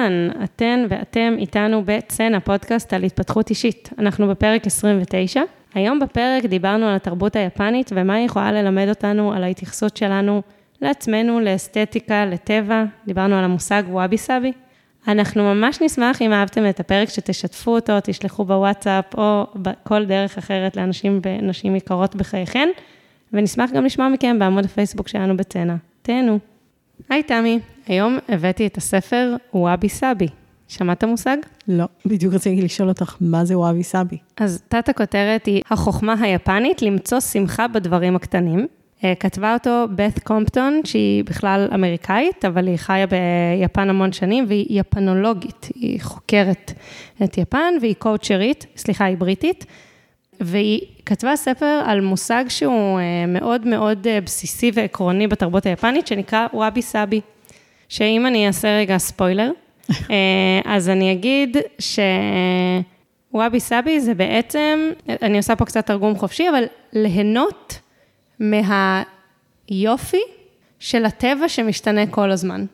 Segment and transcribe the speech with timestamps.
[0.00, 3.90] אהלן, אתן ואתם איתנו בצנע, פודקאסט על התפתחות אישית.
[3.98, 5.42] אנחנו בפרק 29.
[5.74, 10.42] היום בפרק דיברנו על התרבות היפנית ומה היא יכולה ללמד אותנו על ההתייחסות שלנו
[10.82, 12.84] לעצמנו, לאסתטיקה, לטבע.
[13.06, 14.52] דיברנו על המושג וואבי סאבי.
[15.08, 20.76] אנחנו ממש נשמח אם אהבתם את הפרק, שתשתפו אותו, תשלחו בוואטסאפ או בכל דרך אחרת
[20.76, 22.68] לאנשים ונשים יקרות בחייכן,
[23.32, 25.74] ונשמח גם לשמוע מכם בעמוד הפייסבוק שלנו בצנע.
[26.02, 26.49] תהנו.
[27.10, 30.28] היי תמי, היום הבאתי את הספר וואבי סאבי.
[30.68, 31.36] שמעת מושג?
[31.68, 34.18] לא, בדיוק רציתי לשאול אותך, מה זה וואבי סאבי?
[34.36, 38.66] אז תת הכותרת היא החוכמה היפנית למצוא שמחה בדברים הקטנים.
[39.04, 44.80] אה, כתבה אותו בת קומפטון, שהיא בכלל אמריקאית, אבל היא חיה ביפן המון שנים, והיא
[44.80, 46.72] יפנולוגית, היא חוקרת
[47.24, 49.66] את יפן, והיא קואוצ'רית, סליחה, היא בריטית,
[50.40, 56.46] והיא כתבה ספר על מושג שהוא אה, מאוד מאוד אה, בסיסי ועקרוני בתרבות היפנית, שנקרא
[56.54, 57.20] וואבי סאבי,
[57.88, 59.50] שאם אני אעשה רגע ספוילר,
[60.64, 61.56] אז אני אגיד
[63.32, 64.90] שוואבי סאבי זה בעצם,
[65.22, 67.78] אני עושה פה קצת תרגום חופשי, אבל ליהנות
[68.40, 70.22] מהיופי
[70.78, 72.64] של הטבע שמשתנה כל הזמן.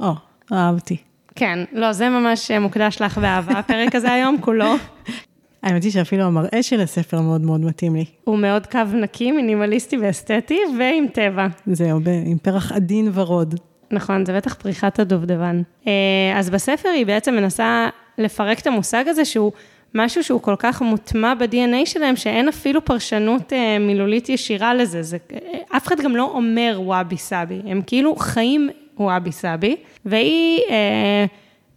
[0.00, 0.12] או,
[0.52, 0.96] אהבתי.
[1.34, 4.74] כן, לא, זה ממש מוקדש לך באהבה, הפרק הזה היום כולו.
[5.68, 8.04] האמת היא שאפילו המראה של הספר מאוד מאוד מתאים לי.
[8.24, 11.46] הוא מאוד קו נקי, מינימליסטי ואסתטי, ועם טבע.
[11.66, 13.54] זהו, עם פרח עדין ורוד.
[13.90, 15.62] נכון, זה בטח פריחת הדובדבן.
[15.86, 15.92] אה,
[16.36, 19.52] אז בספר היא בעצם מנסה לפרק את המושג הזה שהוא
[19.94, 25.02] משהו שהוא כל כך מוטמע ב-DNA שלהם, שאין אפילו פרשנות אה, מילולית ישירה לזה.
[25.02, 30.60] זה, אה, אף אחד גם לא אומר וואבי סאבי, הם כאילו חיים וואבי סאבי, והיא,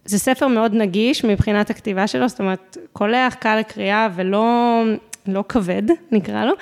[0.04, 4.82] זה ספר מאוד נגיש מבחינת הכתיבה שלו, זאת אומרת, קולח, קל לקריאה ולא
[5.26, 6.52] לא כבד, נקרא לו,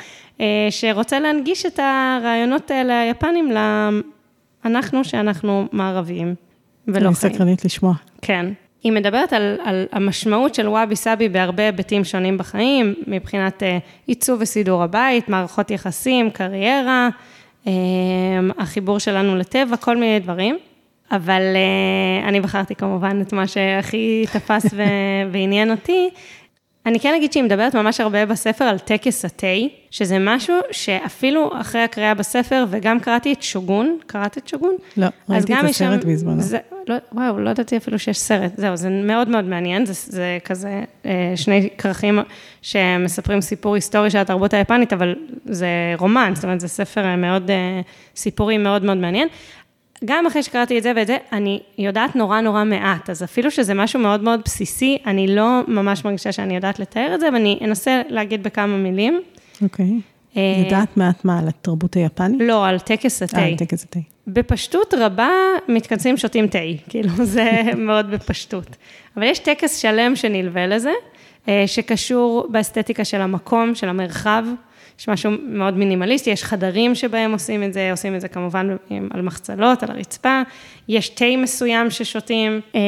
[0.41, 3.51] אה, שרוצה להנגיש את הרעיונות האלה היפנים
[4.65, 6.35] לאנחנו, שאנחנו מערביים
[6.89, 7.07] ולא חיים.
[7.07, 7.95] אני סקרנית לשמוע.
[8.23, 8.47] כן.
[8.83, 13.67] היא מדברת על, על המשמעות של וואבי סאבי בהרבה היבטים שונים בחיים, מבחינת uh,
[14.07, 17.09] עיצוב וסידור הבית, מערכות יחסים, קריירה,
[17.65, 17.69] uh,
[18.59, 20.59] החיבור שלנו לטבע, כל מיני דברים.
[21.13, 24.67] אבל uh, אני בחרתי כמובן את מה שהכי תפס
[25.33, 26.11] ועניין אותי,
[26.87, 29.47] אני כן אגיד שהיא מדברת ממש הרבה בספר על טקס התה,
[29.91, 34.75] שזה משהו שאפילו אחרי הקריאה בספר, וגם קראתי את שוגון, קראת את שוגון?
[34.97, 36.41] לא, ראיתי את הסרט בזמנו.
[36.41, 40.39] זה, לא, וואו, לא ידעתי אפילו שיש סרט, זהו, זה מאוד מאוד מעניין, זה, זה
[40.45, 42.19] כזה אה, שני כרכים
[42.63, 45.69] שמספרים סיפור היסטורי של התרבות היפנית, אבל זה
[45.99, 47.81] רומן, זאת אומרת, זה ספר מאוד, אה,
[48.17, 49.29] סיפורי מאוד מאוד מעניין.
[50.05, 53.75] גם אחרי שקראתי את זה ואת זה, אני יודעת נורא נורא מעט, אז אפילו שזה
[53.75, 58.03] משהו מאוד מאוד בסיסי, אני לא ממש מרגישה שאני יודעת לתאר את זה, ואני אנסה
[58.09, 59.21] להגיד בכמה מילים.
[59.63, 59.87] אוקיי.
[59.87, 60.21] Okay.
[60.37, 62.41] אה, יודעת מעט מה, על התרבות היפנית?
[62.41, 63.39] לא, על טקס התה.
[63.39, 64.01] אה, על טקס התה.
[64.27, 65.29] בפשטות רבה
[65.69, 68.77] מתכנסים, שותים תה, כאילו, זה מאוד בפשטות.
[69.17, 70.93] אבל יש טקס שלם שנלווה לזה,
[71.49, 74.45] אה, שקשור באסתטיקה של המקום, של המרחב.
[75.01, 78.77] יש משהו מאוד מינימליסטי, יש חדרים שבהם עושים את זה, עושים את זה כמובן
[79.11, 80.43] על מחצלות, על הרצפה,
[80.89, 82.81] יש תה מסוים ששותים, אמ,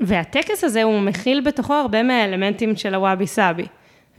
[0.00, 3.66] והטקס הזה הוא מכיל בתוכו הרבה מהאלמנטים של הוואבי סאבי,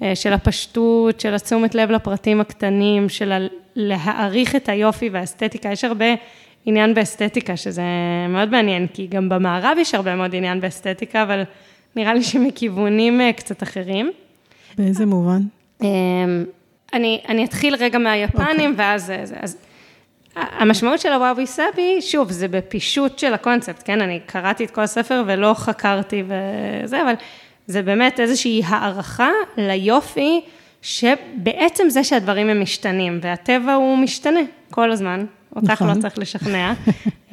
[0.02, 6.06] אה, של הפשטות, של התשומת לב לפרטים הקטנים, של להעריך את היופי והאסתטיקה, יש הרבה
[6.66, 7.84] עניין באסתטיקה, שזה
[8.30, 11.44] מאוד מעניין, כי גם במערב יש הרבה מאוד עניין באסתטיקה, אבל
[11.96, 14.12] נראה לי שמכיוונים אה, קצת אחרים.
[14.78, 15.42] באיזה מובן?
[16.94, 18.72] אני, אני אתחיל רגע מהיפנים, okay.
[18.72, 18.72] אוקיי.
[18.76, 19.36] ואז זה.
[19.42, 19.58] אז
[20.36, 24.02] המשמעות של הוואבי סאבי, שוב, זה בפישוט של הקונספט, כן?
[24.02, 27.14] אני קראתי את כל הספר ולא חקרתי וזה, אבל
[27.68, 30.42] זה באמת איזושהי הערכה ליופי,
[30.82, 34.40] שבעצם זה שהדברים הם משתנים, והטבע הוא משתנה
[34.72, 35.26] כל הזמן.
[35.56, 35.98] אותך לא נכון.
[35.98, 36.74] לא צריך לשכנע,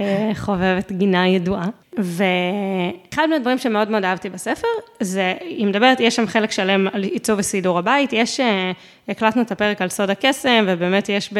[0.00, 1.66] אה, חובבת גינה ידועה.
[1.98, 4.68] ואחד מהדברים שמאוד מאוד אהבתי בספר,
[5.00, 8.72] זה, היא מדברת, יש שם חלק שלם על עיצוב וסידור הבית, יש, אה,
[9.08, 11.38] הקלטנו את הפרק על סוד הקסם, ובאמת יש ב...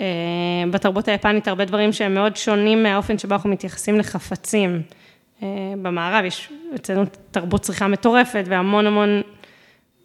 [0.00, 0.06] אה,
[0.70, 4.82] בתרבות היפנית הרבה דברים שהם מאוד שונים מהאופן שבו אנחנו מתייחסים לחפצים.
[5.82, 9.22] במערב יש אצלנו תרבות צריכה מטורפת והמון המון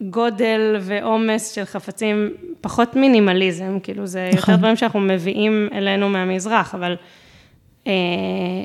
[0.02, 2.30] גודל ועומס של חפצים,
[2.62, 4.56] פחות מינימליזם, כאילו זה יותר נכון.
[4.56, 6.96] דברים שאנחנו מביאים אלינו מהמזרח, אבל
[7.88, 7.94] אה,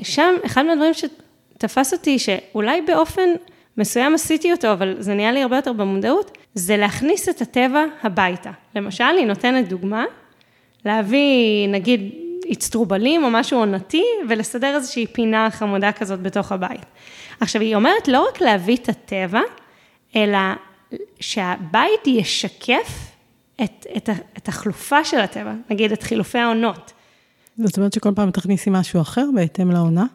[0.03, 3.29] שם אחד מהדברים שתפס אותי, שאולי באופן
[3.77, 8.51] מסוים עשיתי אותו, אבל זה נהיה לי הרבה יותר במודעות, זה להכניס את הטבע הביתה.
[8.75, 10.05] למשל, היא נותנת דוגמה,
[10.85, 12.11] להביא נגיד
[12.51, 16.85] אצטרובלים או משהו עונתי, ולסדר איזושהי פינה חמודה כזאת בתוך הבית.
[17.39, 19.41] עכשיו, היא אומרת לא רק להביא את הטבע,
[20.15, 20.37] אלא
[21.19, 23.11] שהבית ישקף
[23.63, 26.93] את, את, את החלופה של הטבע, נגיד את חילופי העונות.
[27.57, 30.05] זאת אומרת שכל פעם תכניסי משהו אחר בהתאם לעונה?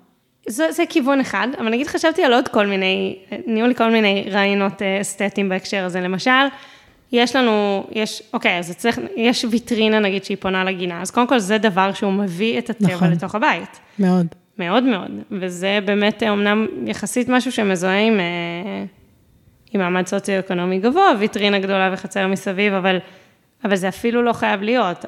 [0.49, 4.29] זה, זה כיוון אחד, אבל נגיד חשבתי על עוד כל מיני, נהיו לי כל מיני
[4.31, 6.01] רעיונות אה, אסתטיים בהקשר הזה.
[6.01, 6.31] למשל,
[7.13, 11.39] יש לנו, יש, אוקיי, אז צריך, יש ויטרינה נגיד שהיא פונה לגינה, אז קודם כל
[11.39, 13.11] זה דבר שהוא מביא את הטבע נכון.
[13.11, 13.81] לתוך הבית.
[13.99, 14.27] מאוד.
[14.59, 18.21] מאוד מאוד, וזה באמת אומנם יחסית משהו שמזוהה עם,
[19.73, 22.99] עם מעמד סוציו-אקונומי גבוה, ויטרינה גדולה וחצר מסביב, אבל,
[23.65, 25.05] אבל זה אפילו לא חייב להיות.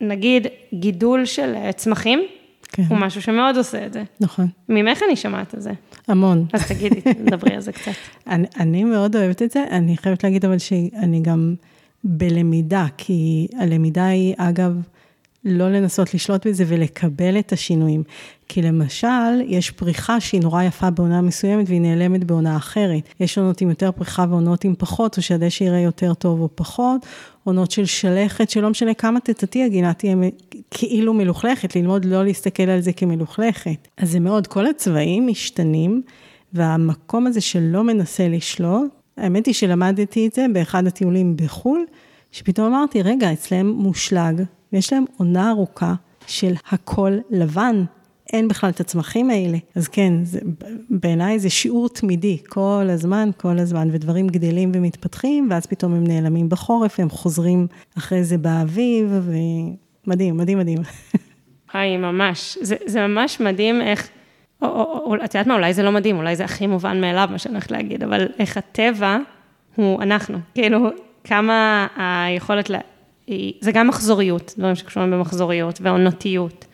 [0.00, 2.22] נגיד גידול של צמחים,
[2.68, 2.82] כן.
[2.88, 4.02] הוא משהו שמאוד עושה את זה.
[4.20, 4.46] נכון.
[4.68, 5.70] ממך אני שומעת את זה.
[6.08, 6.46] המון.
[6.52, 7.00] אז תגידי,
[7.30, 7.92] דברי על זה קצת.
[8.26, 11.54] אני, אני מאוד אוהבת את זה, אני חייבת להגיד אבל שאני גם
[12.04, 14.72] בלמידה, כי הלמידה היא, אגב,
[15.44, 18.02] לא לנסות לשלוט בזה ולקבל את השינויים.
[18.52, 23.02] כי למשל, יש פריחה שהיא נורא יפה בעונה מסוימת והיא נעלמת בעונה אחרת.
[23.20, 27.06] יש עונות עם יותר פריחה ועונות עם פחות, או שהדשא יראה יותר טוב או פחות,
[27.44, 30.16] עונות של שלכת, שלא משנה כמה תטאטי, הגינה תהיה
[30.70, 33.88] כאילו מלוכלכת, ללמוד לא להסתכל על זה כמלוכלכת.
[33.96, 36.02] אז זה מאוד, כל הצבעים משתנים,
[36.52, 41.84] והמקום הזה שלא מנסה לשלוט, האמת היא שלמדתי את זה באחד הטיולים בחו"ל,
[42.32, 45.94] שפתאום אמרתי, רגע, אצלם מושלג, ויש להם עונה ארוכה
[46.26, 47.84] של הכל לבן.
[48.32, 49.58] אין בכלל את הצמחים האלה.
[49.74, 50.40] אז כן, זה,
[50.90, 56.48] בעיניי זה שיעור תמידי, כל הזמן, כל הזמן, ודברים גדלים ומתפתחים, ואז פתאום הם נעלמים
[56.48, 57.66] בחורף, הם חוזרים
[57.98, 59.12] אחרי זה באביב,
[60.06, 60.78] ומדהים, מדהים, מדהים.
[61.72, 62.58] היי, ממש.
[62.60, 64.08] זה, זה ממש מדהים איך,
[64.62, 67.28] או, או, או, את יודעת מה, אולי זה לא מדהים, אולי זה הכי מובן מאליו,
[67.32, 69.18] מה שאני הולכת להגיד, אבל איך הטבע
[69.76, 70.38] הוא אנחנו.
[70.54, 70.88] כאילו,
[71.24, 72.78] כמה היכולת, לה,
[73.60, 76.64] זה גם מחזוריות, דברים שקשורים במחזוריות, ועונתיות.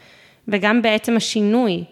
[0.48, 1.84] וגם בעצם השינוי,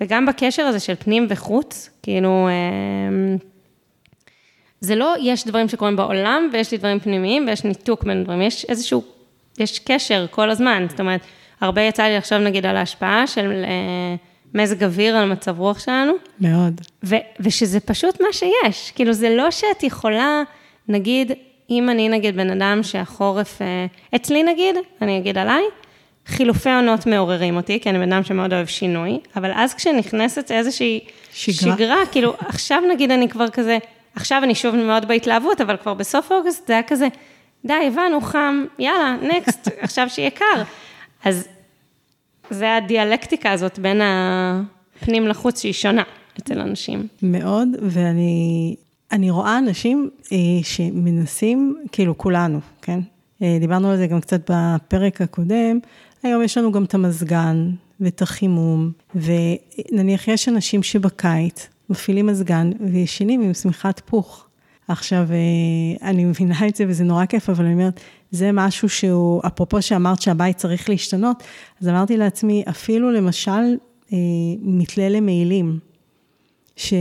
[0.00, 3.36] וגם בקשר הזה של פנים וחוץ, כאילו, אמ,
[4.80, 8.64] זה לא, יש דברים שקורים בעולם, ויש לי דברים פנימיים, ויש ניתוק בין דברים, יש
[8.64, 9.04] איזשהו,
[9.58, 11.20] יש קשר כל הזמן, זאת אומרת,
[11.60, 14.14] הרבה יצא לי לחשוב נגיד על ההשפעה של אה,
[14.54, 16.12] מזג אוויר על מצב רוח שלנו.
[16.40, 16.80] מאוד.
[17.04, 20.42] ו, ושזה פשוט מה שיש, כאילו זה לא שאת יכולה,
[20.88, 21.32] נגיד,
[21.70, 23.86] אם אני נגיד בן אדם שהחורף, אה,
[24.16, 25.62] אצלי נגיד, אני אגיד עליי,
[26.26, 31.00] חילופי עונות מעוררים אותי, כי אני בן אדם שמאוד אוהב שינוי, אבל אז כשנכנסת איזושהי
[31.32, 33.78] שגרה, שגרה כאילו, עכשיו נגיד אני כבר כזה,
[34.14, 37.08] עכשיו אני שוב מאוד בהתלהבות, אבל כבר בסוף אוגוסט זה היה כזה,
[37.64, 40.62] די, הבנו, חם, יאללה, נקסט, עכשיו שיהיה קר.
[41.24, 41.48] אז
[42.50, 46.02] זה הדיאלקטיקה הזאת בין הפנים לחוץ שהיא שונה
[46.38, 47.06] אצל אנשים.
[47.22, 48.76] מאוד, ואני
[49.12, 53.00] אני רואה אנשים אה, שמנסים, כאילו כולנו, כן?
[53.42, 55.78] אה, דיברנו על זה גם קצת בפרק הקודם,
[56.26, 57.70] היום יש לנו גם את המזגן
[58.00, 64.46] ואת החימום, ונניח יש אנשים שבקיץ מפעילים מזגן וישנים עם שמיכת פוך.
[64.88, 68.00] עכשיו, אה, אני מבינה את זה וזה נורא כיף, אבל אני אומרת,
[68.30, 71.42] זה משהו שהוא, אפרופו שאמרת שהבית צריך להשתנות,
[71.80, 73.76] אז אמרתי לעצמי, אפילו למשל,
[74.12, 74.18] אה,
[74.62, 75.78] מתלה למעילים,
[76.76, 76.94] ש...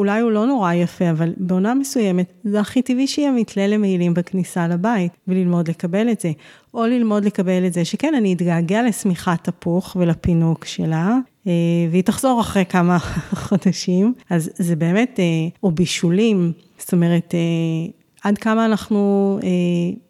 [0.00, 4.68] אולי הוא לא נורא יפה, אבל בעונה מסוימת, זה הכי טבעי שיהיה מתלה למעילים בכניסה
[4.68, 6.32] לבית, וללמוד לקבל את זה.
[6.74, 11.16] או ללמוד לקבל את זה, שכן, אני אתגעגע לשמיכת תפוח ולפינוק שלה,
[11.46, 11.52] אה,
[11.90, 12.98] והיא תחזור אחרי כמה
[13.44, 14.14] חודשים.
[14.30, 15.24] אז זה באמת, אה,
[15.62, 17.90] או בישולים, זאת אומרת, אה,
[18.24, 19.38] עד כמה אנחנו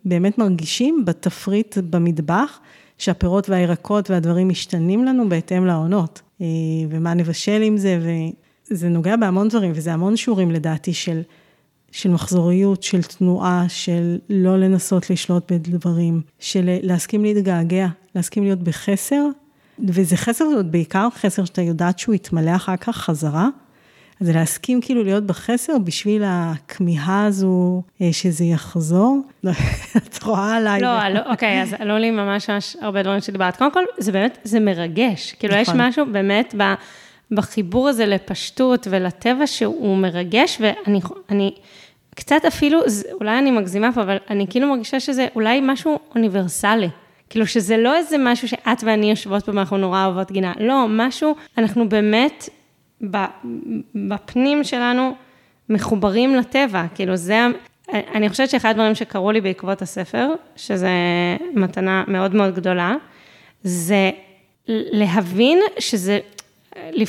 [0.04, 2.60] באמת מרגישים בתפריט במטבח,
[2.98, 6.22] שהפירות והירקות והדברים משתנים לנו בהתאם לעונות,
[6.90, 7.98] ומה נבשל עם זה.
[8.70, 11.20] זה נוגע בהמון דברים, וזה המון שיעורים לדעתי של,
[11.92, 19.24] של מחזוריות, של תנועה, של לא לנסות לשלוט בדברים, של להסכים להתגעגע, להסכים להיות בחסר,
[19.88, 23.48] וזה חסר בעיקר חסר שאתה יודעת שהוא יתמלא אחר כך חזרה.
[24.20, 29.20] אז זה להסכים כאילו להיות בחסר בשביל הכמיהה הזו אה, שזה יחזור.
[29.96, 30.80] את רואה עליי.
[30.80, 33.56] לא, לא, אוקיי, אז עלו לי ממש ממש הרבה דברים שדיברת.
[33.56, 35.32] קודם כל, זה באמת, זה מרגש.
[35.38, 35.80] כאילו, יש נכון.
[35.80, 36.62] משהו באמת ב...
[37.32, 41.54] בחיבור הזה לפשטות ולטבע שהוא מרגש, ואני אני,
[42.14, 42.80] קצת אפילו,
[43.12, 46.88] אולי אני מגזימה פה, אבל אני כאילו מרגישה שזה אולי משהו אוניברסלי.
[47.30, 51.34] כאילו שזה לא איזה משהו שאת ואני יושבות פה ואנחנו נורא אוהבות גינה, לא, משהו,
[51.58, 52.48] אנחנו באמת
[53.94, 55.14] בפנים שלנו
[55.68, 57.46] מחוברים לטבע, כאילו זה,
[58.14, 60.90] אני חושבת שאחד הדברים שקרו לי בעקבות הספר, שזה
[61.54, 62.94] מתנה מאוד מאוד גדולה,
[63.62, 64.10] זה
[64.68, 66.18] להבין שזה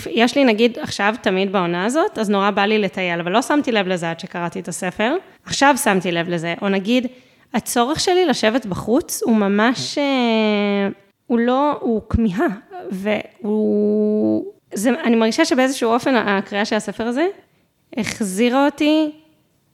[0.10, 3.72] יש לי נגיד עכשיו, תמיד בעונה הזאת, אז נורא בא לי לטייל, אבל לא שמתי
[3.72, 5.16] לב לזה עד שקראתי את הספר.
[5.46, 7.08] עכשיו שמתי לב לזה, או נגיד,
[7.54, 10.90] הצורך שלי לשבת בחוץ הוא ממש, אה,
[11.28, 12.48] הוא לא, הוא כמיהה,
[12.92, 17.28] והוא, זה, אני מרגישה שבאיזשהו אופן הקריאה של הספר הזה
[17.98, 19.12] החזירה אותי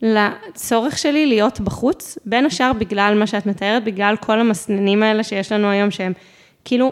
[0.02, 5.52] לצורך שלי להיות בחוץ, בין השאר בגלל מה שאת מתארת, בגלל כל המסננים האלה שיש
[5.52, 6.14] לנו היום, שהם
[6.66, 6.92] כאילו...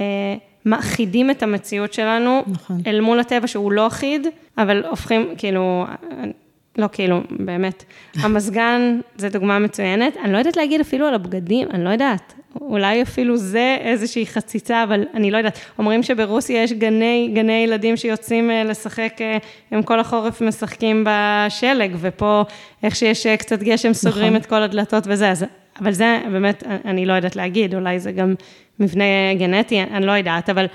[0.00, 0.36] אה,
[0.68, 2.80] מאחידים את המציאות שלנו, נכון.
[2.86, 4.26] אל מול הטבע שהוא לא אחיד,
[4.58, 5.86] אבל הופכים, כאילו,
[6.78, 7.84] לא כאילו, באמת.
[8.22, 10.16] המזגן זה דוגמה מצוינת.
[10.16, 12.34] אני לא יודעת להגיד אפילו על הבגדים, אני לא יודעת.
[12.60, 15.58] אולי אפילו זה איזושהי חציצה, אבל אני לא יודעת.
[15.78, 19.38] אומרים שברוסיה יש גני, גני ילדים שיוצאים אה, לשחק, אה,
[19.70, 22.44] הם כל החורף משחקים בשלג, ופה,
[22.82, 24.36] איך שיש אה, קצת גשם, סוגרים נכון.
[24.36, 25.44] את כל הדלתות וזה, אז,
[25.80, 28.34] אבל זה באמת, אני לא יודעת להגיד, אולי זה גם
[28.80, 29.04] מבנה
[29.38, 30.66] גנטי, אני לא יודעת, אבל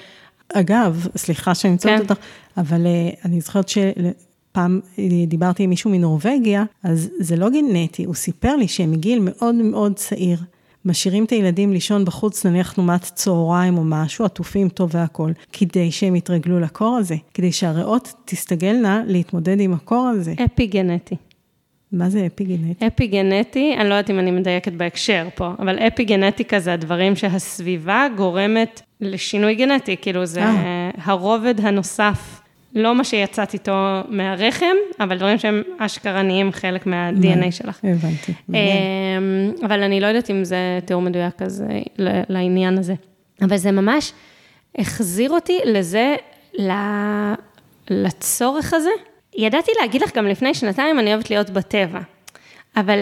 [0.54, 2.10] אגב, סליחה שאני מצטערת כן.
[2.10, 2.24] אותך,
[2.58, 8.16] אבל אה, אני זוכרת שפעם אה, דיברתי עם מישהו מנורבגיה, אז זה לא גנטי, הוא
[8.16, 10.40] סיפר לי שהם מגיל מאוד מאוד צעיר.
[10.86, 16.16] משאירים את הילדים לישון בחוץ, נניח תנומת צהריים או משהו, עטופים טוב והכול, כדי שהם
[16.16, 20.34] יתרגלו לקור הזה, כדי שהריאות תסתגלנה להתמודד עם הקור הזה.
[20.46, 21.16] אפי גנטי.
[21.94, 22.88] מה זה אפי גנטי?
[22.88, 27.16] אפי גנטי, אני לא יודעת אם אני מדייקת בהקשר פה, אבל אפי גנטיקה זה הדברים
[27.16, 30.90] שהסביבה גורמת לשינוי גנטי, כאילו זה אה.
[31.04, 32.42] הרובד הנוסף,
[32.76, 37.80] לא מה שיצאת איתו מהרחם, אבל דברים שהם אשכרה נהיים חלק מה-DNA שלך.
[37.84, 38.34] הבנתי.
[38.50, 38.56] אמ,
[39.66, 42.94] אבל אני לא יודעת אם זה תיאור מדויק כזה ל- לעניין הזה.
[43.42, 44.14] אבל זה ממש
[44.78, 46.16] החזיר אותי לזה,
[47.90, 48.90] לצורך הזה.
[49.38, 52.00] ידעתי להגיד לך גם לפני שנתיים, אני אוהבת להיות בטבע.
[52.76, 53.02] אבל,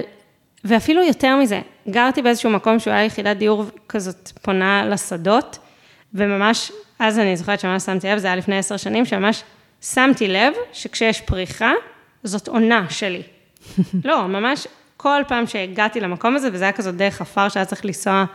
[0.64, 5.60] ואפילו יותר מזה, גרתי באיזשהו מקום שהוא היה יחידת דיור כזאת פונה לשדות,
[6.14, 9.44] וממש, אז אני זוכרת שממש שמתי לב, זה היה לפני עשר שנים, שממש
[9.82, 11.72] שמתי לב שכשיש פריחה,
[12.24, 13.24] זאת עונה שלי.
[14.06, 18.26] לא, ממש כל פעם שהגעתי למקום הזה, וזה היה כזאת דרך עפר שהיה צריך לנסוע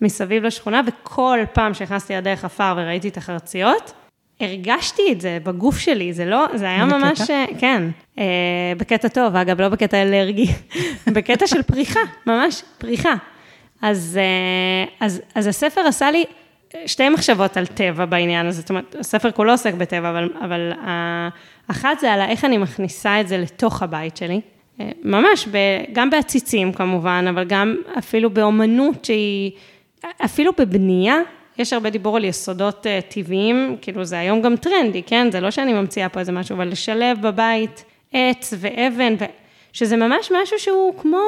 [0.00, 3.92] מסביב לשכונה, וכל פעם שנכנסתי לדרך עפר וראיתי את החרציות,
[4.40, 7.44] הרגשתי את זה בגוף שלי, זה לא, זה היה איזה ממש, קטע?
[7.58, 7.82] כן,
[8.18, 8.24] אה,
[8.76, 10.46] בקטע טוב, אגב, לא בקטע אלרגי,
[11.14, 13.14] בקטע של פריחה, ממש פריחה.
[13.82, 16.24] אז, אה, אז, אז הספר עשה לי
[16.86, 21.28] שתי מחשבות על טבע בעניין הזה, זאת אומרת, הספר כולו עוסק בטבע, אבל, אבל אה,
[21.70, 24.40] אחת זה על איך אני מכניסה את זה לתוך הבית שלי.
[24.80, 25.56] אה, ממש, ב,
[25.92, 29.50] גם בעציצים כמובן, אבל גם אפילו באומנות שהיא,
[30.24, 31.16] אפילו בבנייה,
[31.60, 35.30] יש הרבה דיבור על יסודות אה, טבעיים, כאילו זה היום גם טרנדי, כן?
[35.30, 39.24] זה לא שאני ממציאה פה איזה משהו, אבל לשלב בבית עץ ואבן, ו...
[39.72, 41.22] שזה ממש משהו שהוא כמו,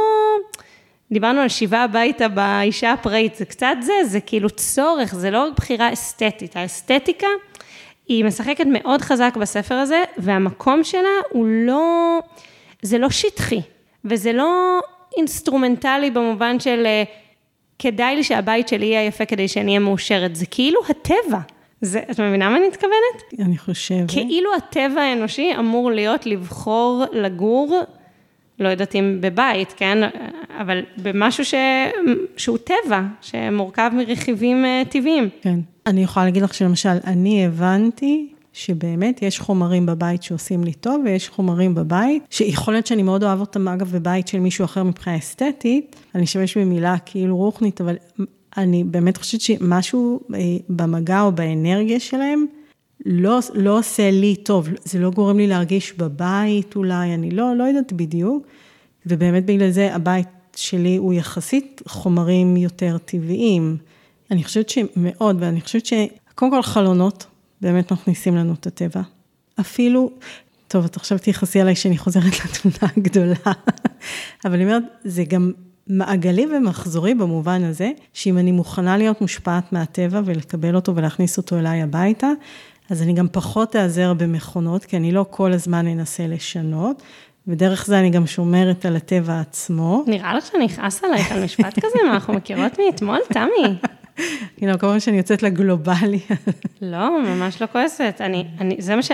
[1.13, 5.53] דיברנו על שיבה הביתה באישה הפראית, זה קצת זה, זה כאילו צורך, זה לא רק
[5.57, 7.27] בחירה אסתטית, האסתטיקה
[8.09, 12.19] היא משחקת מאוד חזק בספר הזה, והמקום שלה הוא לא,
[12.83, 13.61] זה לא שטחי,
[14.05, 14.81] וזה לא
[15.17, 17.03] אינסטרומנטלי במובן של אה,
[17.83, 21.39] כדאי לי שהבית שלי יהיה יפה כדי שאני אהיה מאושרת, זה כאילו הטבע.
[21.81, 23.47] זה, את מבינה מה אני מתכוונת?
[23.47, 24.11] אני חושבת.
[24.11, 27.81] כאילו הטבע האנושי אמור להיות לבחור לגור,
[28.59, 29.99] לא יודעת אם בבית, כן?
[30.61, 31.55] אבל במשהו ש...
[32.37, 35.29] שהוא טבע, שמורכב מרכיבים אה, טבעיים.
[35.43, 35.59] כן.
[35.87, 41.29] אני יכולה להגיד לך שלמשל, אני הבנתי שבאמת יש חומרים בבית שעושים לי טוב, ויש
[41.29, 45.97] חומרים בבית, שיכול להיות שאני מאוד אוהב אותם, אגב, בבית של מישהו אחר מבחינה אסתטית,
[46.15, 47.97] אני אשתמש במילה כאילו רוחנית, אבל
[48.57, 52.47] אני באמת חושבת שמשהו אה, במגע או באנרגיה שלהם,
[53.07, 57.65] לא, לא עושה לי טוב, זה לא גורם לי להרגיש בבית אולי, אני לא, לא
[57.65, 58.47] יודעת בדיוק,
[59.07, 63.77] ובאמת בגלל זה הבית שלי הוא יחסית חומרים יותר טבעיים.
[64.31, 67.27] אני חושבת שמאוד, ואני חושבת שקודם כל חלונות
[67.63, 69.01] באמת מכניסים לנו את הטבע.
[69.61, 70.11] אפילו,
[70.69, 73.53] טוב, את עכשיו תייחסי עליי שאני חוזרת לתמונה הגדולה,
[74.45, 75.53] אבל אני אומרת, זה גם
[75.87, 81.83] מעגלי ומחזורי במובן הזה, שאם אני מוכנה להיות מושפעת מהטבע ולקבל אותו ולהכניס אותו אליי
[81.83, 82.31] הביתה,
[82.91, 87.03] אז אני גם פחות אעזר במכונות, כי אני לא כל הזמן אנסה לשנות,
[87.47, 90.05] ודרך זה אני גם שומרת על הטבע עצמו.
[90.07, 93.79] נראה לך שאני אכעס עלייך על משפט כזה, מה, אנחנו מכירות מאתמול, תמי?
[94.61, 96.21] הנה, כל פעם שאני יוצאת לגלובלי.
[96.83, 98.17] לא, ממש לא כועסת.
[98.21, 99.13] אני, אני, זה מה ש...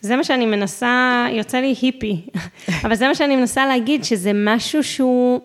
[0.00, 2.20] זה מה שאני מנסה, יוצא לי היפי,
[2.84, 5.40] אבל זה מה שאני מנסה להגיד, שזה משהו שהוא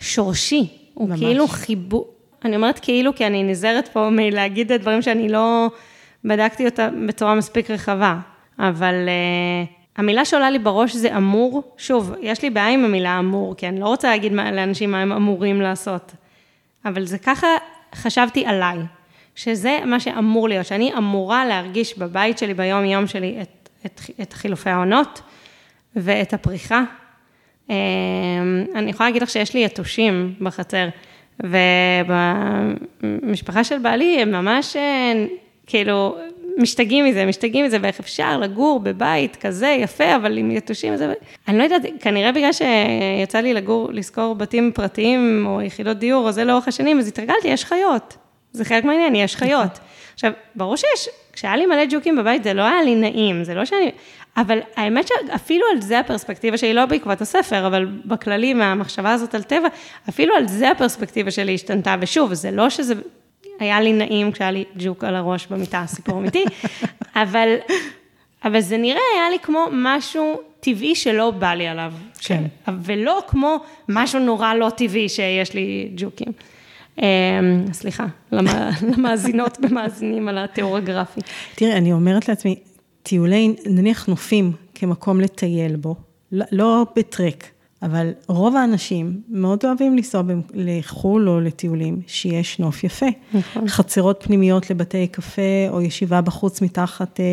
[0.00, 0.68] שורשי.
[0.94, 1.20] הוא ממש.
[1.20, 2.08] כאילו חיבור,
[2.44, 5.70] אני אומרת כאילו, כי אני נזהרת פה מלהגיד את הדברים שאני לא
[6.24, 8.18] בדקתי אותה בצורה מספיק רחבה,
[8.58, 13.56] אבל uh, המילה שעולה לי בראש זה אמור, שוב, יש לי בעיה עם המילה אמור,
[13.56, 16.12] כי אני לא רוצה להגיד מה, לאנשים מה הם אמורים לעשות,
[16.84, 17.46] אבל זה ככה
[17.94, 18.78] חשבתי עליי,
[19.34, 24.70] שזה מה שאמור להיות, שאני אמורה להרגיש בבית שלי, ביום-יום שלי, את, את, את חילופי
[24.70, 25.20] העונות
[25.96, 26.82] ואת הפריחה.
[27.70, 27.76] אה,
[28.74, 30.88] אני יכולה להגיד לך שיש לי יתושים בחצר,
[33.00, 35.12] ובמשפחה של בעלי הם ממש אה,
[35.66, 36.16] כאילו
[36.58, 41.12] משתגעים מזה, משתגעים מזה, ואיך אפשר לגור בבית כזה יפה, אבל עם יתושים וזה,
[41.48, 46.32] אני לא יודעת, כנראה בגלל שיצא לי לגור, לשכור בתים פרטיים או יחידות דיור, או
[46.32, 48.16] זה לאורך השנים, אז התרגלתי, יש חיות.
[48.52, 49.78] זה חלק מהעניין, יש חיות.
[50.14, 53.64] עכשיו, ברור שיש, כשהיה לי מלא ג'וקים בבית, זה לא היה לי נעים, זה לא
[53.64, 53.90] שאני...
[54.36, 59.42] אבל האמת שאפילו על זה הפרספקטיבה שלי, לא בעקבות הספר, אבל בכללי, מהמחשבה הזאת על
[59.42, 59.68] טבע,
[60.08, 62.94] אפילו על זה הפרספקטיבה שלי השתנתה, ושוב, זה לא שזה
[63.60, 66.44] היה לי נעים כשהיה לי ג'וק על הראש במיטה, סיפור אמיתי,
[67.22, 67.54] אבל,
[68.44, 71.92] אבל זה נראה היה לי כמו משהו טבעי שלא בא לי עליו.
[72.20, 72.44] כן.
[72.82, 73.56] ולא כמו
[73.88, 76.32] משהו נורא לא טבעי שיש לי ג'וקים.
[76.98, 77.04] אמ,
[77.72, 78.06] סליחה,
[78.96, 81.20] למאזינות ומאזינים על התיאור הגרפי.
[81.54, 82.56] תראי, אני אומרת לעצמי,
[83.02, 85.94] טיולי, נניח נופים כמקום לטייל בו,
[86.32, 87.50] לא, לא בטרק,
[87.82, 90.22] אבל רוב האנשים מאוד אוהבים לנסוע
[90.54, 93.06] לחו"ל או לטיולים, שיש נוף יפה.
[93.34, 93.68] נכון.
[93.68, 97.24] חצרות פנימיות לבתי קפה, או ישיבה בחוץ מתחת אה,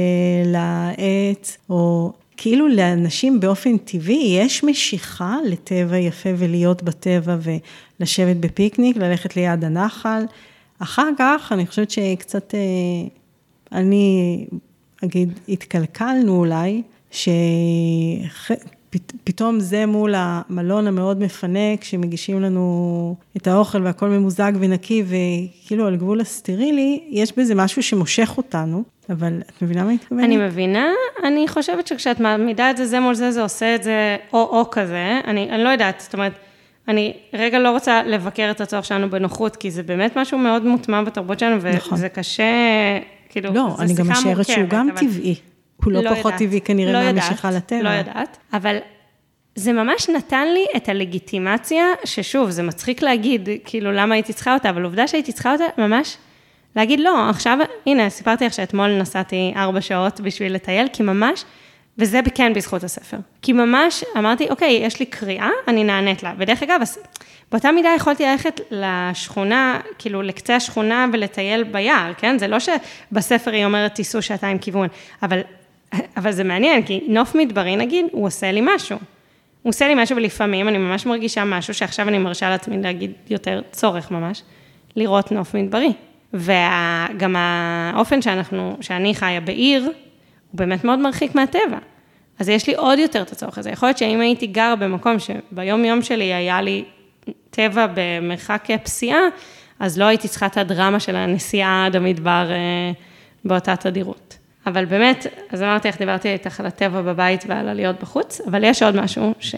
[0.46, 7.38] לעץ, או כאילו לאנשים באופן טבעי יש משיכה לטבע יפה ולהיות בטבע
[8.00, 10.24] ולשבת בפיקניק, ללכת ליד הנחל.
[10.80, 12.60] אחר כך, אני חושבת שקצת, אה,
[13.72, 14.46] אני
[15.04, 16.82] אגיד, התקלקלנו אולי,
[18.96, 25.96] שפתאום זה מול המלון המאוד מפנק, שמגישים לנו את האוכל והכל ממוזג ונקי, וכאילו על
[25.96, 28.84] גבול הסטרילי, יש בזה משהו שמושך אותנו.
[29.10, 30.24] אבל את מבינה מה מתכוונת?
[30.24, 30.88] אני מבינה,
[31.24, 35.20] אני חושבת שכשאת מעמידה את זה זה מול זה, זה עושה את זה או-או כזה,
[35.28, 36.34] אני, אני לא יודעת, זאת אומרת,
[36.88, 41.04] אני רגע לא רוצה לבקר את הצורך שלנו בנוחות, כי זה באמת משהו מאוד מוטמע
[41.04, 41.98] בתרבות שלנו, נכון.
[41.98, 42.54] וזה קשה,
[43.30, 45.00] כאילו, לא, אני גם משערת שהוא גם אבל...
[45.00, 45.36] טבעי.
[45.84, 47.82] הוא לא, לא פחות יודעת, טבעי כנראה לא מהמשיכה לטבע.
[47.82, 48.78] לא יודעת, אבל
[49.56, 54.70] זה ממש נתן לי את הלגיטימציה, ששוב, זה מצחיק להגיד, כאילו, למה הייתי צריכה אותה,
[54.70, 56.18] אבל עובדה שהייתי צריכה אותה, ממש
[56.76, 61.46] להגיד, לא, עכשיו, הנה, סיפרתי לך שאתמול נסעתי ארבע שעות בשביל לטייל, כי ממש,
[61.98, 63.18] וזה כן בזכות הספר.
[63.42, 66.34] כי ממש אמרתי, אוקיי, יש לי קריאה, אני נענית לה.
[66.38, 66.82] ודרך אגב,
[67.52, 72.40] באותה מידה יכולתי ללכת לשכונה, כאילו לקצה השכונה ולטייל ביער, כן?
[72.40, 74.88] זה לא שבספר היא אומרת, תיסעו שעתיים כיוון,
[75.24, 75.42] אבל,
[76.18, 78.98] אבל זה מעניין, כי נוף מדברי, נגיד, הוא עושה לי משהו.
[79.62, 83.62] הוא עושה לי משהו, ולפעמים אני ממש מרגישה משהו שעכשיו אני מרשה לעצמי להגיד יותר
[83.72, 84.44] צורך ממש,
[84.96, 85.94] לראות נוף מדברי.
[86.34, 89.92] וגם האופן שאנחנו, שאני חיה בעיר, הוא
[90.54, 91.78] באמת מאוד מרחיק מהטבע.
[92.40, 93.70] אז יש לי עוד יותר את הצורך הזה.
[93.70, 96.84] יכול להיות שאם הייתי גר במקום שביום יום שלי היה לי
[97.50, 99.20] טבע במרחק פסיעה,
[99.80, 102.92] אז לא הייתי צריכה את הדרמה של הנסיעה עד המדבר אה,
[103.46, 104.29] באותה תדירות.
[104.66, 108.84] אבל באמת, אז אמרתי איך דיברתי איתך על הטבע בבית ועל עליות בחוץ, אבל יש
[108.84, 109.56] עוד משהו ש...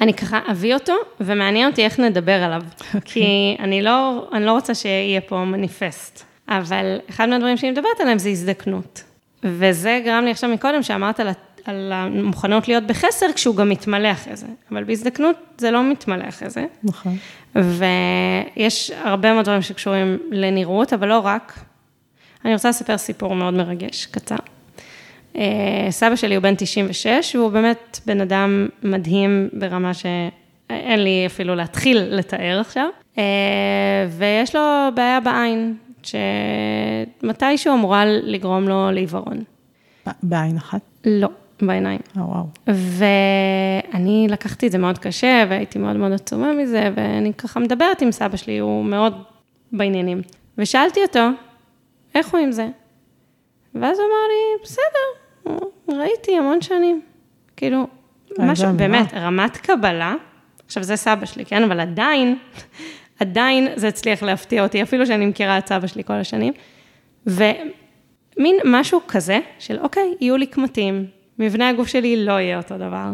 [0.00, 2.62] אני ככה אביא אותו, ומעניין אותי איך נדבר עליו.
[2.62, 2.84] Okay.
[2.94, 3.00] אוקיי.
[3.04, 6.24] כי אני לא, אני לא רוצה שיהיה פה מניפסט.
[6.48, 9.02] אבל אחד מהדברים שאני מדברת עליהם זה הזדקנות.
[9.44, 11.28] וזה גרם לי עכשיו מקודם, שאמרת על,
[11.64, 14.46] על המוכנות להיות בחסר, כשהוא גם מתמלא אחרי זה.
[14.70, 16.64] אבל בהזדקנות זה לא מתמלא אחרי זה.
[16.84, 17.16] נכון.
[17.54, 21.58] ויש הרבה מאוד דברים שקשורים לנראות, אבל לא רק.
[22.44, 24.36] אני רוצה לספר סיפור מאוד מרגש, קצר.
[25.36, 31.54] אה, סבא שלי הוא בן 96, והוא באמת בן אדם מדהים ברמה שאין לי אפילו
[31.54, 32.86] להתחיל לתאר עכשיו.
[33.18, 33.24] אה,
[34.10, 34.60] ויש לו
[34.94, 35.76] בעיה בעין,
[37.22, 39.42] שמתישהו אמורה לגרום לו לעיוורון.
[40.22, 40.80] בעין אחת?
[41.04, 41.28] לא,
[41.62, 42.00] בעיניים.
[42.16, 42.44] או, וואו.
[42.66, 48.12] ואני לקחתי את זה מאוד קשה, והייתי מאוד מאוד עצומה מזה, ואני ככה מדברת עם
[48.12, 49.22] סבא שלי, הוא מאוד
[49.72, 50.22] בעניינים.
[50.58, 51.28] ושאלתי אותו,
[52.14, 52.68] איך הוא עם זה?
[53.74, 57.00] ואז הוא אמר לי, בסדר, ראיתי המון שנים.
[57.56, 57.86] כאילו,
[58.38, 60.14] משהו, באמת, רמת קבלה,
[60.66, 61.62] עכשיו זה סבא שלי, כן?
[61.62, 62.38] אבל עדיין,
[63.20, 66.52] עדיין זה הצליח להפתיע אותי, אפילו שאני מכירה את סבא שלי כל השנים.
[67.26, 71.06] ומין משהו כזה, של אוקיי, יהיו לי קמטים,
[71.38, 73.10] מבנה הגוף שלי לא יהיה אותו דבר.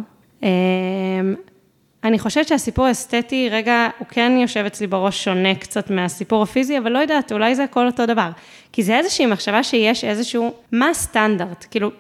[2.05, 6.93] אני חושבת שהסיפור האסתטי, רגע, הוא כן יושב אצלי בראש שונה קצת מהסיפור הפיזי, אבל
[6.93, 8.31] לא יודעת, אולי זה הכל אותו דבר.
[8.73, 11.67] כי זה איזושהי מחשבה שיש איזשהו, מה הסטנדרט?
[11.71, 11.91] כאילו,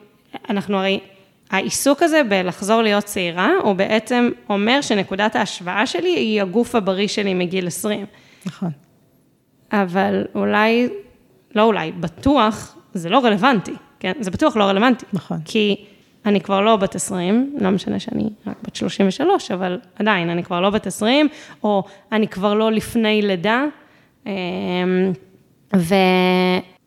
[0.50, 1.00] אנחנו הרי,
[1.50, 7.34] העיסוק הזה בלחזור להיות צעירה, הוא בעצם אומר שנקודת ההשוואה שלי היא הגוף הבריא שלי
[7.34, 8.06] מגיל 20.
[8.46, 8.70] נכון.
[9.72, 10.88] אבל אולי,
[11.54, 14.12] לא אולי, בטוח, זה לא רלוונטי, כן?
[14.20, 15.06] זה בטוח לא רלוונטי.
[15.12, 15.38] נכון.
[15.44, 15.84] כי
[16.28, 20.60] אני כבר לא בת 20, לא משנה שאני רק בת 33, אבל עדיין, אני כבר
[20.60, 21.28] לא בת 20,
[21.64, 23.64] או אני כבר לא לפני לידה.
[24.26, 24.32] אמ,
[25.76, 25.94] ו...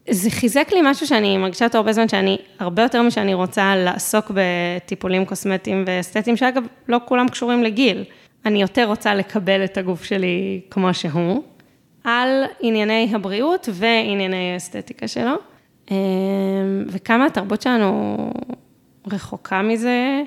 [0.10, 4.32] זה חיזק לי משהו שאני מרגישה אותו הרבה זמן, שאני, הרבה יותר משאני רוצה לעסוק
[4.34, 8.04] בטיפולים קוסמטיים ואסתטיים, שאגב, לא כולם קשורים לגיל.
[8.46, 11.44] אני יותר רוצה לקבל את הגוף שלי כמו שהוא,
[12.04, 15.36] על ענייני הבריאות וענייני האסתטיקה שלו.
[15.92, 15.96] אמ,
[16.88, 18.18] וכמה התרבות שלנו
[19.08, 20.22] רחוקה מזה,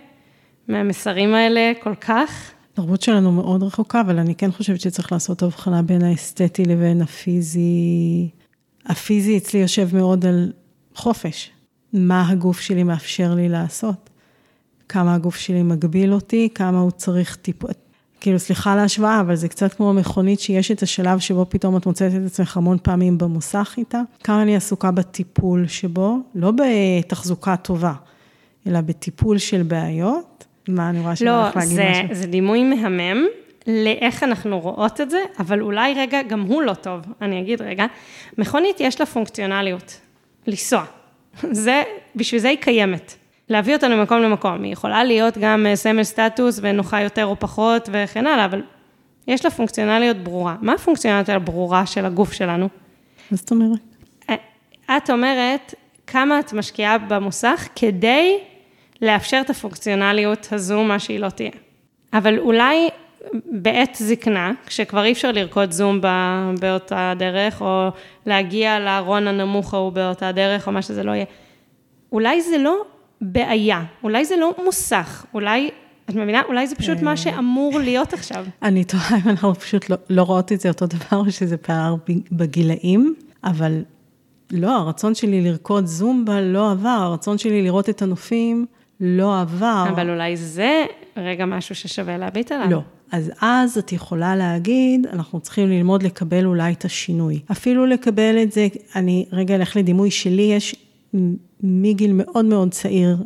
[0.68, 2.50] מהמסרים האלה כל כך.
[2.72, 8.28] התרבות שלנו מאוד רחוקה, אבל אני כן חושבת שצריך לעשות הבחנה בין האסתטי לבין הפיזי.
[8.86, 10.52] הפיזי אצלי יושב מאוד על
[10.94, 11.50] חופש.
[11.92, 14.10] מה הגוף שלי מאפשר לי לעשות.
[14.88, 17.56] כמה הגוף שלי מגביל אותי, כמה הוא צריך טיפ...
[18.20, 21.86] כאילו, סליחה על ההשוואה, אבל זה קצת כמו מכונית שיש את השלב שבו פתאום את
[21.86, 24.00] מוצאת את עצמך המון פעמים במוסך איתה.
[24.24, 27.92] כמה אני עסוקה בטיפול שבו, לא בתחזוקה טובה,
[28.66, 30.44] אלא בטיפול של בעיות.
[30.68, 32.14] מה, אני רואה שאני לא, הולך להגיד זה, משהו.
[32.14, 33.26] זה דימוי מהמם
[33.66, 37.00] לאיך אנחנו רואות את זה, אבל אולי רגע, גם הוא לא טוב.
[37.22, 37.86] אני אגיד רגע,
[38.38, 40.00] מכונית יש לה פונקציונליות,
[40.46, 40.84] לנסוע.
[41.50, 41.82] זה,
[42.16, 43.14] בשביל זה היא קיימת.
[43.48, 44.62] להביא אותנו ממקום למקום.
[44.62, 48.62] היא יכולה להיות גם אה, סמל סטטוס ונוחה יותר או פחות וכן הלאה, אבל
[49.26, 50.56] יש לה פונקציונליות ברורה.
[50.62, 52.68] מה הפונקציונליות הברורה של הגוף שלנו?
[53.30, 53.78] מה זאת אומרת?
[54.30, 54.34] אה,
[54.96, 55.74] את אומרת,
[56.06, 58.38] כמה את משקיעה במוסך כדי
[59.02, 61.50] לאפשר את הפונקציונליות הזו, מה שהיא לא תהיה.
[62.12, 62.88] אבל אולי
[63.50, 66.00] בעת זקנה, כשכבר אי אפשר לרקוד זום
[66.60, 67.88] באותה דרך, או
[68.26, 71.24] להגיע לארון הנמוך ההוא באותה דרך, או מה שזה לא יהיה,
[72.12, 72.76] אולי זה לא
[73.20, 75.70] בעיה, אולי זה לא מוסך, אולי,
[76.10, 76.42] את מבינה?
[76.48, 78.46] אולי זה פשוט מה שאמור להיות עכשיו.
[78.62, 81.94] אני תוהה אם אנחנו פשוט לא, לא רואות את זה אותו דבר, או שזה פער
[82.32, 83.82] בגילאים, אבל
[84.50, 88.66] לא, הרצון שלי לרקוד זומבה לא עבר, הרצון שלי לראות את הנופים
[89.04, 89.84] לא עבר.
[89.90, 90.84] אבל אולי זה
[91.16, 92.70] רגע משהו ששווה להביט עליו.
[92.70, 92.80] לא.
[93.12, 97.40] אז אז את יכולה להגיד, אנחנו צריכים ללמוד לקבל אולי את השינוי.
[97.52, 100.76] אפילו לקבל את זה, אני רגע אלך לדימוי שלי, יש
[101.62, 103.16] מגיל מאוד מאוד צעיר.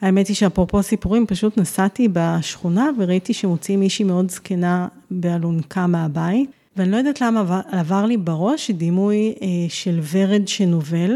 [0.00, 6.90] האמת היא שאפרופו סיפורים, פשוט נסעתי בשכונה וראיתי שמוציאים מישהי מאוד זקנה באלונקה מהבית, ואני
[6.90, 9.34] לא יודעת למה עבר, עבר לי בראש דימוי
[9.68, 11.12] של ורד שנובל,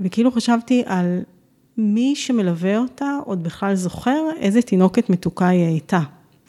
[0.00, 1.20] וכאילו חשבתי על
[1.78, 6.00] מי שמלווה אותה עוד בכלל זוכר איזה תינוקת מתוקה היא הייתה.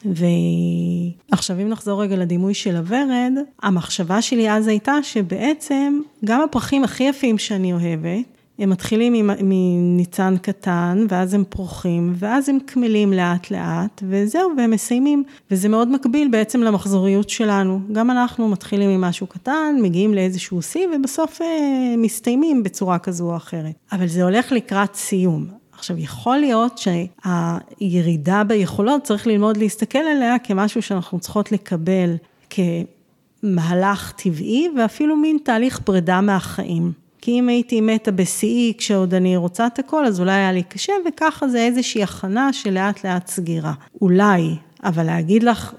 [0.04, 7.04] ועכשיו אם נחזור רגע לדימוי של הוורד, המחשבה שלי אז הייתה שבעצם גם הפרחים הכי
[7.04, 14.02] יפים שאני אוהבת, הם מתחילים מניצן קטן, ואז הם פורחים, ואז הם קמלים לאט לאט,
[14.08, 15.24] וזהו, והם מסיימים.
[15.50, 17.80] וזה מאוד מקביל בעצם למחזוריות שלנו.
[17.92, 23.36] גם אנחנו מתחילים עם משהו קטן, מגיעים לאיזשהו שיא, ובסוף אה, מסתיימים בצורה כזו או
[23.36, 23.72] אחרת.
[23.92, 25.46] אבל זה הולך לקראת סיום.
[25.72, 32.14] עכשיו, יכול להיות שהירידה ביכולות, צריך ללמוד להסתכל עליה כמשהו שאנחנו צריכות לקבל
[32.50, 37.07] כמהלך טבעי, ואפילו מין תהליך פרידה מהחיים.
[37.20, 40.92] כי אם הייתי מתה בשיאי כשעוד אני רוצה את הכל, אז אולי היה לי קשה,
[41.08, 43.72] וככה זה איזושהי הכנה של לאט לאט סגירה.
[44.02, 44.42] אולי,
[44.84, 45.74] אבל להגיד לך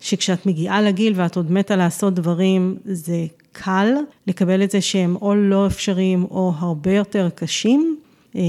[0.00, 3.94] שכשאת מגיעה לגיל ואת עוד מתה לעשות דברים, זה קל
[4.26, 7.96] לקבל את זה שהם או לא אפשריים או הרבה יותר קשים,
[8.36, 8.42] אה,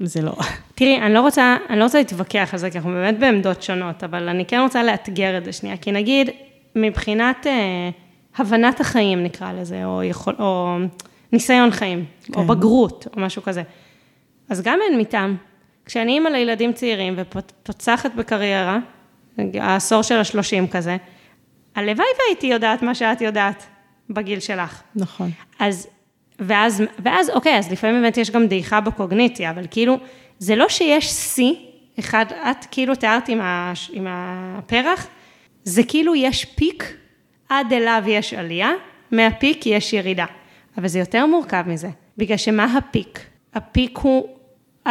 [0.00, 0.32] זה לא.
[0.74, 4.04] תראי, אני לא רוצה, אני לא רוצה להתווכח על זה, כי אנחנו באמת בעמדות שונות,
[4.04, 6.30] אבל אני כן רוצה לאתגר את זה שנייה, כי נגיד,
[6.76, 7.90] מבחינת אה,
[8.36, 10.76] הבנת החיים נקרא לזה, או, יכול, או
[11.32, 12.34] ניסיון חיים, כן.
[12.34, 13.62] או בגרות, או משהו כזה.
[14.48, 15.36] אז גם אין מטעם.
[15.86, 18.78] כשאני אימא לילדים צעירים ופוצחת בקריירה,
[19.54, 20.96] העשור של השלושים כזה,
[21.74, 23.66] הלוואי והייתי יודעת מה שאת יודעת
[24.10, 24.82] בגיל שלך.
[24.94, 25.30] נכון.
[25.58, 25.86] אז,
[26.38, 29.98] ואז, ואז, אוקיי, אז לפעמים באמת יש גם דעיכה בקוגניציה, אבל כאילו,
[30.38, 31.54] זה לא שיש שיא,
[31.98, 35.06] אחד, את כאילו תיארת עם, הש, עם הפרח,
[35.64, 36.96] זה כאילו יש פיק,
[37.48, 38.70] עד אליו יש עלייה,
[39.12, 40.24] מהפיק יש ירידה.
[40.78, 43.20] אבל זה יותר מורכב מזה, בגלל שמה הפיק?
[43.54, 44.28] הפיק הוא,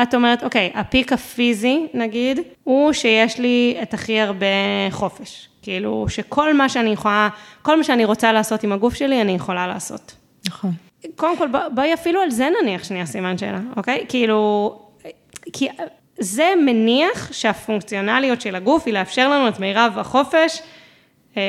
[0.04, 4.45] את אומרת, אוקיי, הפיק הפיזי, נגיד, הוא שיש לי את הכי הרבה
[4.91, 5.50] חופש.
[5.62, 7.30] כאילו, שכל מה שאני יכולה,
[7.62, 10.15] כל מה שאני רוצה לעשות עם הגוף שלי, אני יכולה לעשות.
[10.48, 10.71] נכון.
[11.15, 14.06] קודם כל, בואי אפילו על זה נניח שנייה סימן שאלה, אוקיי?
[14.10, 14.71] כאילו,
[15.54, 15.67] כי
[16.19, 20.62] זה מניח שהפונקציונליות של הגוף היא לאפשר לנו את מירב החופש,
[21.38, 21.41] אה,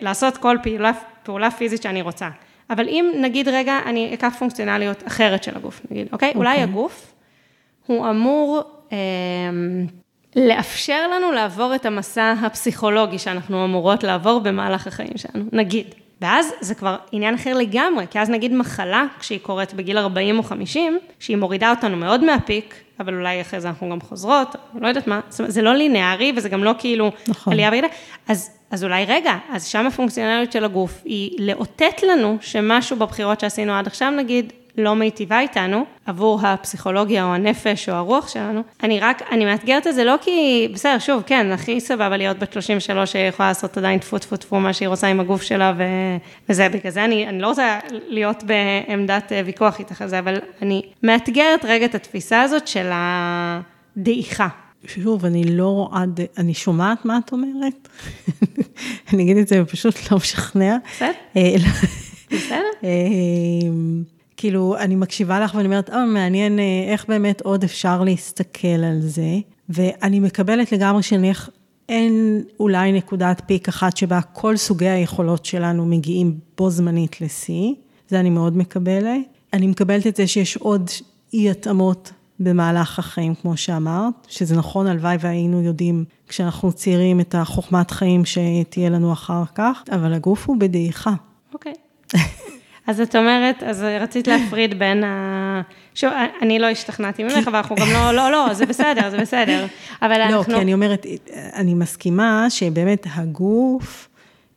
[0.00, 0.92] לעשות כל פעולה,
[1.22, 2.28] פעולה פיזית שאני רוצה.
[2.70, 6.30] אבל אם נגיד רגע, אני אקח פונקציונליות אחרת של הגוף, נגיד, אוקיי?
[6.30, 6.36] Okay.
[6.36, 6.62] אולי אוקיי.
[6.62, 7.14] הגוף,
[7.86, 8.98] הוא אמור אה,
[10.36, 15.94] לאפשר לנו לעבור את המסע הפסיכולוגי שאנחנו אמורות לעבור במהלך החיים שלנו, נגיד.
[16.22, 20.42] ואז זה כבר עניין אחר לגמרי, כי אז נגיד מחלה, כשהיא קורית בגיל 40 או
[20.42, 25.06] 50, שהיא מורידה אותנו מאוד מהפיק, אבל אולי אחרי זה אנחנו גם חוזרות, לא יודעת
[25.06, 27.52] מה, זאת אומרת, זה לא לינארי וזה גם לא כאילו נכון.
[27.52, 27.88] עלייה וירידה,
[28.28, 33.72] אז, אז אולי רגע, אז שם הפונקציונליות של הגוף היא לאותת לנו שמשהו בבחירות שעשינו
[33.72, 38.62] עד עכשיו, נגיד, לא מיטיבה איתנו, עבור הפסיכולוגיה או הנפש או הרוח שלנו.
[38.82, 42.52] אני רק, אני מאתגרת את זה לא כי, בסדר, שוב, כן, הכי סבבה להיות בת
[42.52, 45.82] 33 שיכולה לעשות עדיין טפו טפו טפו מה שהיא רוצה עם הגוף שלה ו...
[46.48, 50.38] וזה, בגלל זה אני, אני לא רוצה להיות בעמדת אה, ויכוח איתך על זה, אבל
[50.62, 54.48] אני מאתגרת רגע את התפיסה הזאת של הדעיכה.
[54.86, 56.04] שוב, אני לא רואה,
[56.38, 57.88] אני שומעת מה את אומרת,
[59.12, 60.76] אני אגיד את זה פשוט לא משכנע.
[60.92, 61.12] בסדר.
[61.36, 61.54] אה,
[62.30, 62.88] בסדר.
[64.36, 69.00] כאילו, אני מקשיבה לך ואני אומרת, אה, מעניין אה, איך באמת עוד אפשר להסתכל על
[69.00, 71.50] זה, ואני מקבלת לגמרי שנניח
[71.88, 77.74] אין אולי נקודת פיק אחת שבה כל סוגי היכולות שלנו מגיעים בו זמנית לשיא,
[78.08, 79.20] זה אני מאוד מקבלת.
[79.52, 80.90] אני מקבלת את זה שיש עוד
[81.32, 87.90] אי התאמות במהלך החיים, כמו שאמרת, שזה נכון, הלוואי והיינו יודעים כשאנחנו צעירים את החוכמת
[87.90, 91.12] חיים שתהיה לנו אחר כך, אבל הגוף הוא בדעיכה.
[91.54, 91.74] אוקיי.
[92.86, 95.62] אז את אומרת, אז רצית להפריד בין ה...
[95.94, 96.10] שוב,
[96.42, 99.66] אני לא השתכנעתי ממך, אבל אנחנו גם לא, לא, לא, זה בסדר, זה בסדר.
[100.02, 100.54] אבל לא, אנחנו...
[100.54, 101.06] כי אני אומרת,
[101.54, 104.08] אני מסכימה שבאמת הגוף,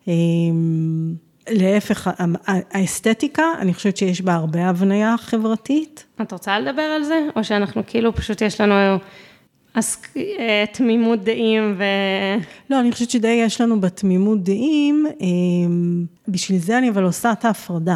[0.08, 1.14] אמ,
[1.50, 2.10] להפך,
[2.48, 6.06] האסתטיקה, אני חושבת שיש בה הרבה הבניה חברתית.
[6.22, 7.20] את רוצה לדבר על זה?
[7.36, 8.98] או שאנחנו כאילו, פשוט יש לנו
[9.76, 11.84] אז, אה, תמימות דעים ו...
[12.70, 17.46] לא, אני חושבת שדי יש לנו בתמימות דעים, אמ, בשביל זה אני אבל עושה את
[17.46, 17.96] ההפרדה.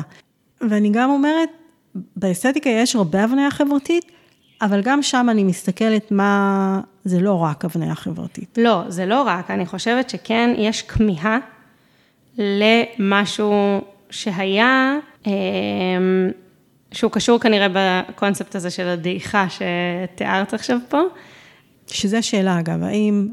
[0.70, 1.50] ואני גם אומרת,
[2.16, 4.12] באסתטיקה יש הרבה הבניה חברתית,
[4.62, 8.58] אבל גם שם אני מסתכלת מה, זה לא רק הבניה חברתית.
[8.58, 11.38] לא, זה לא רק, אני חושבת שכן, יש כמיהה
[12.38, 15.32] למשהו שהיה, אמ,
[16.92, 21.02] שהוא קשור כנראה בקונספט הזה של הדעיכה שתיארת עכשיו פה.
[21.92, 23.28] שזה שאלה, אגב, האם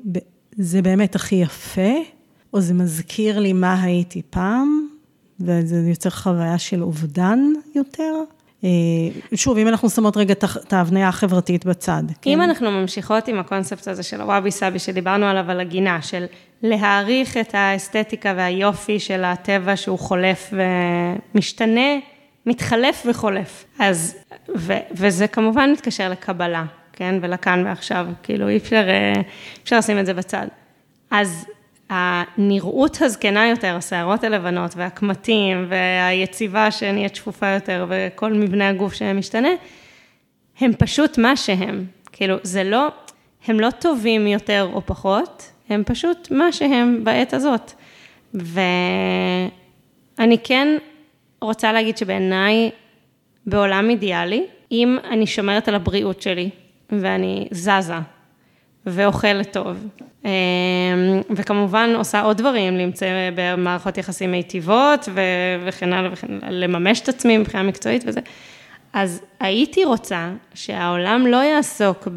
[0.56, 1.92] זה באמת הכי יפה,
[2.52, 4.88] או זה מזכיר לי מה הייתי פעם,
[5.40, 7.38] וזה יוצר חוויה של אובדן
[7.74, 8.14] יותר?
[8.64, 8.68] אה,
[9.34, 10.34] שוב, אם אנחנו שמות רגע
[10.66, 12.02] את ההבניה החברתית בצד.
[12.22, 12.30] כן?
[12.30, 16.24] אם אנחנו ממשיכות עם הקונספט הזה של הוואבי סאבי, שדיברנו עליו על הגינה, של
[16.62, 20.54] להעריך את האסתטיקה והיופי של הטבע שהוא חולף
[21.34, 21.90] ומשתנה,
[22.46, 23.64] מתחלף וחולף.
[23.78, 24.16] אז,
[24.56, 26.64] ו, וזה כמובן מתקשר לקבלה,
[26.96, 27.14] כן?
[27.22, 29.22] ולכאן ועכשיו, כאילו אי אפשר, אה,
[29.62, 30.46] אפשר לשים את זה בצד.
[31.10, 31.46] אז
[31.90, 39.48] הנראות הזקנה יותר, השערות הלבנות והקמטים והיציבה שנהיית שפופה יותר וכל מבנה הגוף שמשתנה,
[40.60, 41.84] הם פשוט מה שהם.
[42.12, 42.88] כאילו, זה לא,
[43.46, 47.72] הם לא טובים יותר או פחות, הם פשוט מה שהם בעת הזאת.
[48.34, 49.48] ואני
[50.44, 50.68] כן
[51.40, 52.70] רוצה להגיד שבעיניי,
[53.46, 56.50] בעולם אידיאלי, אם אני שומרת על הבריאות שלי
[56.90, 57.94] ואני זזה
[58.86, 59.76] ואוכלת טוב,
[60.24, 60.30] אמ,
[61.30, 65.08] וכמובן עושה עוד דברים, למצוא במערכות יחסים מיטיבות
[65.66, 68.20] וכן הלאה וכן הלאה, לממש את עצמי מבחינה מקצועית וזה.
[68.92, 72.08] אז הייתי רוצה שהעולם לא יעסוק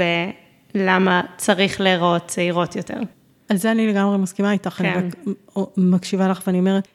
[0.75, 2.97] בלמה צריך להיראות צעירות יותר.
[3.49, 5.09] על זה אני לגמרי מסכימה איתך, כן.
[5.55, 6.87] אני מקשיבה לך ואני אומרת,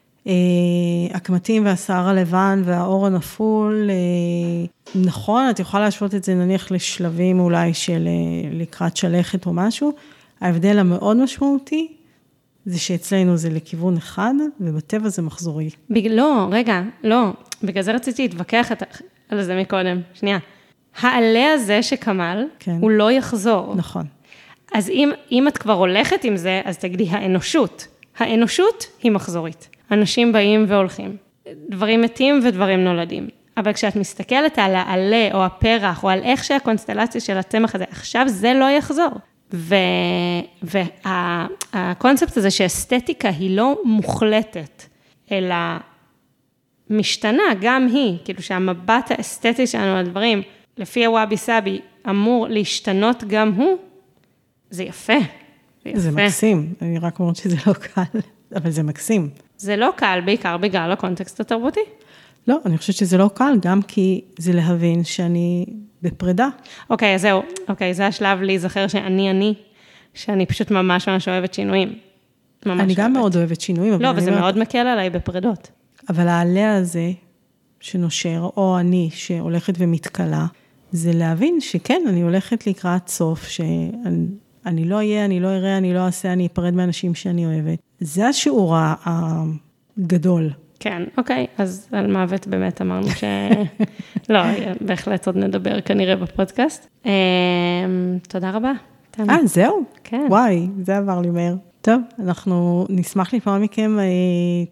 [1.13, 7.73] הקמטים והשיער הלבן והאור הנפול, אה, נכון, את יכולה להשוות את זה נניח לשלבים אולי
[7.73, 9.93] של אה, לקראת שלכת או משהו,
[10.41, 11.87] ההבדל המאוד משמעותי,
[12.65, 15.69] זה שאצלנו זה לכיוון אחד, ובטבע זה מחזורי.
[15.89, 16.07] בג...
[16.07, 17.29] לא, רגע, לא,
[17.63, 18.83] בגלל זה רציתי להתווכח את...
[19.29, 20.37] על זה מקודם, שנייה.
[20.99, 22.77] העלה הזה שקמל, כן.
[22.81, 23.75] הוא לא יחזור.
[23.75, 24.05] נכון.
[24.73, 27.87] אז אם, אם את כבר הולכת עם זה, אז תגידי האנושות.
[28.17, 29.69] האנושות היא מחזורית.
[29.91, 31.17] אנשים באים והולכים.
[31.69, 33.27] דברים מתים ודברים נולדים.
[33.57, 38.25] אבל כשאת מסתכלת על העלה או הפרח או על איך שהקונסטלציה של הצמח הזה, עכשיו
[38.27, 39.11] זה לא יחזור.
[40.61, 44.83] והקונספט הזה שאסתטיקה היא לא מוחלטת,
[45.31, 45.55] אלא
[46.89, 50.41] משתנה, גם היא, כאילו שהמבט האסתטי שלנו על דברים,
[50.77, 53.77] לפי הוואבי סאבי, אמור להשתנות גם הוא,
[54.69, 55.13] זה יפה.
[55.83, 55.99] זה, יפה.
[55.99, 58.19] זה מקסים, אני רק אומרת שזה לא קל,
[58.55, 59.29] אבל זה מקסים.
[59.57, 61.79] זה לא קל, בעיקר בגלל הקונטקסט התרבותי.
[62.47, 65.65] לא, אני חושבת שזה לא קל, גם כי זה להבין שאני
[66.01, 66.47] בפרידה.
[66.89, 69.53] אוקיי, אז זהו, אוקיי, זה השלב להיזכר שאני אני,
[70.13, 71.95] שאני פשוט ממש ממש אוהבת שינויים.
[72.65, 74.01] ממש אני גם מאוד אוהבת שינויים.
[74.01, 75.71] לא, וזה מאוד מקל עליי בפרידות.
[76.09, 77.11] אבל העלה הזה
[77.79, 80.45] שנושר, או אני שהולכת ומתכלה,
[80.91, 84.25] זה להבין שכן, אני הולכת לקראת סוף, שאני
[84.71, 87.79] לא אהיה, אני לא אראה, אני לא אעשה, אני אפרד מאנשים שאני אוהבת.
[87.99, 88.75] זה השיעור
[89.05, 90.49] הגדול.
[90.79, 93.23] כן, אוקיי, אז על מוות באמת אמרנו ש...
[94.29, 94.39] לא,
[94.81, 96.87] בהחלט עוד נדבר כנראה בפודקאסט.
[97.05, 97.11] אמ,
[98.27, 98.71] תודה רבה.
[99.19, 99.83] אה, זהו?
[100.03, 100.27] כן.
[100.29, 101.55] וואי, זה עבר לי מהר.
[101.81, 104.05] טוב, אנחנו נשמח לשמוע מכם אה,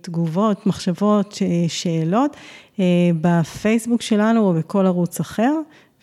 [0.02, 2.38] תגובות, מחשבות, שאלות,
[2.80, 2.86] אה,
[3.22, 5.54] בפייסבוק שלנו או בכל ערוץ אחר,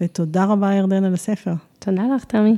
[0.00, 1.52] ותודה רבה, ירדן, על הספר.
[1.78, 2.56] תודה לך, תמי.